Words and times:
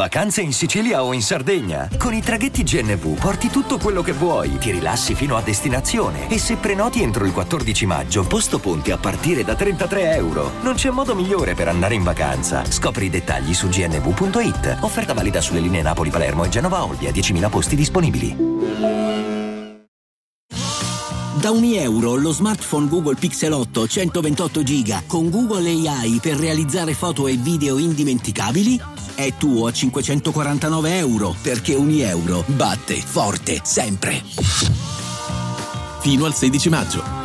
Vacanze 0.00 0.40
in 0.40 0.54
Sicilia 0.54 1.04
o 1.04 1.12
in 1.12 1.20
Sardegna? 1.20 1.86
Con 1.98 2.14
i 2.14 2.22
traghetti 2.22 2.62
GNV 2.62 3.18
porti 3.18 3.50
tutto 3.50 3.76
quello 3.76 4.00
che 4.00 4.12
vuoi, 4.12 4.56
ti 4.56 4.70
rilassi 4.70 5.14
fino 5.14 5.36
a 5.36 5.42
destinazione 5.42 6.30
e 6.30 6.38
se 6.38 6.56
prenoti 6.56 7.02
entro 7.02 7.26
il 7.26 7.32
14 7.32 7.84
maggio, 7.84 8.22
posto 8.22 8.58
ponti 8.58 8.92
a 8.92 8.96
partire 8.96 9.44
da 9.44 9.54
33 9.54 10.14
euro. 10.14 10.52
Non 10.62 10.72
c'è 10.72 10.88
modo 10.88 11.14
migliore 11.14 11.52
per 11.52 11.68
andare 11.68 11.96
in 11.96 12.02
vacanza. 12.02 12.64
Scopri 12.64 13.04
i 13.04 13.10
dettagli 13.10 13.52
su 13.52 13.68
gnv.it. 13.68 14.78
Offerta 14.80 15.12
valida 15.12 15.42
sulle 15.42 15.60
linee 15.60 15.82
Napoli-Palermo 15.82 16.44
e 16.44 16.48
Genova-Olbia, 16.48 17.10
10.000 17.10 17.50
posti 17.50 17.76
disponibili. 17.76 18.60
Da 21.40 21.50
ogni 21.50 21.76
euro 21.76 22.16
lo 22.16 22.32
smartphone 22.32 22.86
Google 22.86 23.14
Pixel 23.14 23.52
8 23.52 23.86
128 23.86 24.62
GB 24.62 25.06
con 25.06 25.30
Google 25.30 25.70
AI 25.70 26.18
per 26.20 26.36
realizzare 26.36 26.92
foto 26.92 27.26
e 27.26 27.36
video 27.36 27.78
indimenticabili 27.78 28.78
è 29.14 29.34
tuo 29.34 29.66
a 29.66 29.72
549 29.72 30.96
euro 30.98 31.34
perché 31.42 31.74
ogni 31.74 32.00
euro 32.00 32.44
batte 32.46 32.94
forte 32.94 33.60
sempre. 33.62 34.22
Fino 36.00 36.24
al 36.24 36.34
16 36.34 36.68
maggio. 36.68 37.20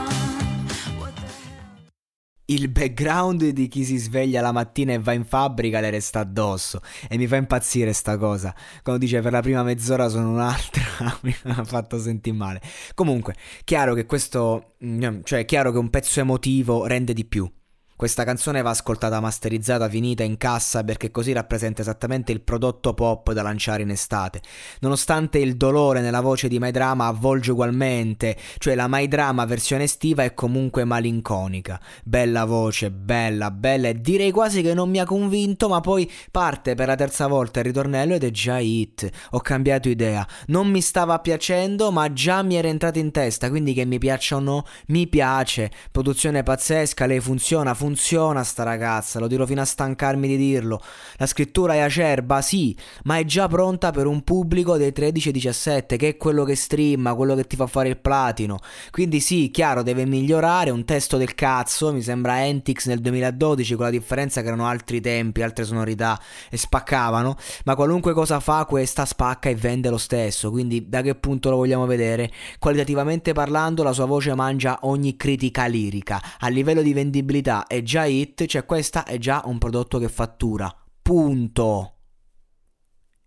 Il 2.48 2.70
background 2.70 3.48
di 3.48 3.68
chi 3.68 3.84
si 3.84 3.98
sveglia 3.98 4.40
la 4.40 4.52
mattina 4.52 4.94
e 4.94 5.00
va 5.00 5.14
in 5.14 5.26
fabbrica 5.26 5.80
le 5.80 5.90
resta 5.90 6.20
addosso 6.20 6.80
e 7.10 7.18
mi 7.18 7.26
fa 7.26 7.38
impazzire 7.38 7.92
sta 7.92 8.18
cosa. 8.18 8.54
Quando 8.84 9.04
dice 9.04 9.20
per 9.22 9.32
la 9.32 9.42
prima 9.42 9.64
mezz'ora 9.64 10.10
sono 10.10 10.30
un'altra, 10.30 10.84
mi 11.24 11.36
ha 11.44 11.64
fatto 11.64 11.98
sentire 11.98 12.36
male. 12.36 12.62
Comunque, 12.94 13.36
chiaro 13.64 13.96
che 13.96 14.06
questo, 14.06 14.76
mm, 14.86 15.22
cioè 15.24 15.44
chiaro 15.46 15.72
che 15.72 15.80
un 15.80 15.90
pezzo 15.90 16.20
emotivo 16.20 16.86
rende 16.86 17.14
di 17.14 17.26
più. 17.26 17.52
Questa 17.98 18.26
canzone 18.26 18.62
va 18.62 18.72
ascoltata 18.72 19.22
masterizzata, 19.22 19.88
finita 19.88 20.22
in 20.22 20.36
cassa 20.36 20.84
perché 20.84 21.12
così 21.12 21.32
rappresenta 21.32 21.80
esattamente 21.80 22.34
il 22.34 22.42
prodotto 22.42 22.94
pop 22.94 23.32
da 23.32 23.42
lanciare 23.42 23.84
in 23.84 23.90
estate. 23.90 24.42
Nonostante 24.82 25.38
il 25.38 25.56
dolore 25.56 26.02
nella 26.02 26.20
voce 26.20 26.50
di 26.50 26.60
My 26.60 26.72
Drama 26.72 27.08
avvolge 27.08 27.52
ugualmente, 27.52 28.36
cioè 28.58 28.76
la 28.76 28.90
My 28.90 29.08
Drama 29.08 29.46
versione 29.46 29.84
estiva 29.84 30.26
è 30.26 30.34
comunque 30.34 30.84
malinconica. 30.84 31.80
Bella 32.04 32.44
voce, 32.44 32.92
bella, 32.92 33.50
bella 33.50 33.88
e 33.88 34.02
direi 34.02 34.32
quasi 34.32 34.62
che 34.62 34.74
non 34.74 34.90
mi 34.90 35.00
ha 35.00 35.06
convinto, 35.06 35.70
ma 35.70 35.80
poi 35.80 36.12
parte 36.32 36.76
per 36.76 36.88
la 36.88 36.96
terza 36.96 37.28
volta 37.28 37.60
il 37.60 37.66
ritornello 37.66 38.16
ed 38.16 38.26
è 38.26 38.32
già 38.32 38.60
hit. 38.60 39.10
Ho 39.30 39.40
cambiato 39.40 39.88
idea. 39.88 40.28
Non 40.48 40.68
mi 40.68 40.82
stava 40.82 41.20
piacendo, 41.20 41.92
ma 41.92 42.12
già 42.12 42.44
mi 42.44 42.58
era 42.58 42.68
entrato 42.68 43.00
in 43.00 43.12
testa, 43.12 43.48
quindi 43.48 43.74
che 43.74 43.86
mi 43.86 44.00
piaccia 44.00 44.36
o 44.36 44.40
no, 44.40 44.66
mi 44.88 45.08
piace. 45.08 45.72
Produzione 45.92 46.44
pazzesca, 46.44 47.06
lei 47.06 47.22
funziona, 47.22 47.74
funziona 47.74 47.84
funziona 47.86 48.44
sta 48.44 48.64
ragazza, 48.64 49.20
lo 49.20 49.28
dirò 49.28 49.46
fino 49.46 49.62
a 49.62 49.66
stancarmi 49.66 50.28
di 50.28 50.38
dirlo. 50.38 50.82
La 51.18 51.28
scrittura 51.28 51.76
è 51.76 51.80
acerba, 51.80 52.42
sì, 52.42 52.76
ma 53.04 53.18
è 53.18 53.26
già 53.26 53.48
pronta 53.48 53.92
per 53.92 54.08
un 54.08 54.24
pubblico 54.24 54.76
dei 54.76 54.92
13-17, 54.92 55.98
che 55.98 56.08
è 56.08 56.18
quello 56.18 56.44
che 56.44 56.56
streama, 56.56 57.14
quello 57.14 57.36
che 57.36 57.46
ti 57.46 57.56
fa 57.56 57.68
fare 57.68 57.90
il 57.90 57.98
platino. 57.98 58.60
Quindi 58.90 59.20
sì, 59.20 59.52
chiaro, 59.52 59.84
deve 59.84 60.06
migliorare, 60.06 60.72
un 60.72 60.84
testo 60.84 61.18
del 61.18 61.36
cazzo, 61.36 61.94
mi 61.94 62.02
sembra 62.02 62.44
Entix 62.44 62.88
nel 62.88 63.02
2012, 63.02 63.76
con 63.76 63.86
la 63.86 63.92
differenza 63.92 64.42
che 64.42 64.48
erano 64.48 64.66
altri 64.66 65.00
tempi, 65.00 65.44
altre 65.44 65.64
sonorità 65.64 66.20
e 66.50 66.58
spaccavano, 66.58 67.38
ma 67.66 67.76
qualunque 67.76 68.14
cosa 68.14 68.40
fa 68.40 68.66
questa 68.66 69.06
spacca 69.06 69.50
e 69.50 69.56
vende 69.56 69.92
lo 69.92 70.00
stesso, 70.00 70.50
quindi 70.50 70.90
da 70.90 71.04
che 71.04 71.14
punto 71.14 71.52
lo 71.52 71.58
vogliamo 71.58 71.86
vedere? 71.86 72.32
Qualitativamente 72.58 73.34
parlando 73.34 73.84
la 73.84 73.94
sua 73.94 74.06
voce 74.06 74.34
mangia 74.34 74.80
ogni 74.82 75.16
critica 75.16 75.68
lirica, 75.68 76.20
a 76.40 76.48
livello 76.48 76.82
di 76.82 76.94
vendibilità 76.94 77.68
è 77.78 77.82
già 77.82 78.06
hit, 78.06 78.46
cioè 78.46 78.66
questa 78.66 79.04
è 79.04 79.18
già 79.18 79.42
un 79.46 79.58
prodotto 79.58 79.98
che 80.00 80.10
fattura. 80.10 80.74
Punto. 81.02 81.94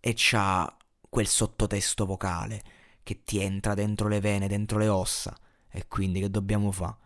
E 0.01 0.13
c'ha 0.15 0.77
quel 1.09 1.27
sottotesto 1.27 2.07
vocale 2.07 2.63
che 3.03 3.23
ti 3.23 3.41
entra 3.41 3.75
dentro 3.75 4.09
le 4.09 4.21
vene, 4.21 4.49
dentro 4.49 4.79
le 4.79 4.89
ossa. 4.89 5.37
E 5.71 5.87
quindi 5.87 6.21
che 6.21 6.31
dobbiamo 6.31 6.71
fare? 6.71 6.97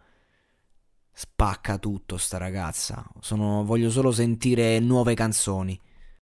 Spacca 1.12 1.78
tutto 1.78 2.16
sta 2.16 2.38
ragazza. 2.38 3.04
Sono, 3.20 3.64
voglio 3.64 3.90
solo 3.90 4.12
sentire 4.12 4.78
nuove 4.80 5.14
canzoni. 5.14 5.78